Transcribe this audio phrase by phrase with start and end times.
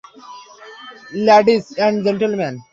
[1.25, 2.55] Ladies and gentleman!